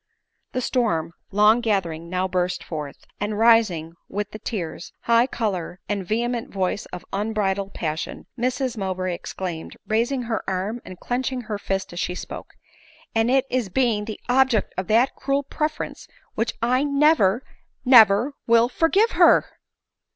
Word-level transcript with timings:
The 0.53 0.61
storm, 0.61 1.13
long 1.29 1.61
gathering, 1.61 2.09
now 2.09 2.27
burst 2.27 2.63
forth; 2.63 3.05
and 3.19 3.37
rising, 3.37 3.93
with 4.09 4.31
the 4.31 4.39
tears, 4.39 4.93
high 5.01 5.27
color, 5.27 5.79
and 5.87 6.03
vehement 6.03 6.51
voice 6.51 6.87
of 6.87 7.05
unbridled 7.13 7.75
passion, 7.75 8.25
Mrs 8.35 8.75
Mowbray 8.77 9.13
exclaimed, 9.13 9.77
raising 9.85 10.23
her 10.23 10.43
arm 10.49 10.81
and 10.85 10.99
clenching 10.99 11.41
her 11.41 11.59
fist 11.59 11.93
as 11.93 11.99
she 11.99 12.15
spoke," 12.15 12.55
And 13.15 13.29
it 13.29 13.45
is 13.51 13.69
being 13.69 14.05
the 14.05 14.19
object 14.27 14.73
of 14.75 14.87
that 14.87 15.13
cruel 15.15 15.43
preference, 15.43 16.07
which 16.33 16.53
1 16.63 16.97
never, 16.97 17.43
never 17.85 18.33
will 18.47 18.69
forgive 18.69 19.11
her 19.11 19.45